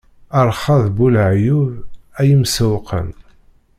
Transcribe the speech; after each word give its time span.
Rrxa 0.47 0.75
d 0.83 0.85
bu 0.95 1.07
laɛyub,a 1.15 2.21
yimsewwqen! 2.27 3.07